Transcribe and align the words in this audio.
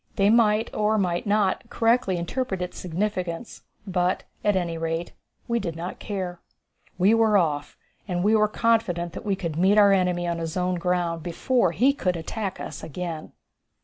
They 0.15 0.31
might, 0.31 0.73
or 0.73 0.97
might 0.97 1.27
not, 1.27 1.69
correctly 1.69 2.17
interpret 2.17 2.59
its 2.59 2.79
significance; 2.79 3.61
but, 3.85 4.23
at 4.43 4.55
any 4.55 4.75
rate, 4.75 5.13
we 5.47 5.59
did 5.59 5.75
not 5.75 5.99
care. 5.99 6.39
We 6.97 7.13
were 7.13 7.37
off, 7.37 7.77
and 8.07 8.23
were 8.23 8.47
confident 8.47 9.13
that 9.13 9.25
we 9.27 9.35
could 9.35 9.57
meet 9.57 9.77
our 9.77 9.93
enemy 9.93 10.25
on 10.27 10.39
his 10.39 10.57
own 10.57 10.79
ground 10.79 11.21
before 11.21 11.71
he 11.71 11.93
could 11.93 12.17
attack 12.17 12.59
us 12.59 12.83
again. 12.83 13.33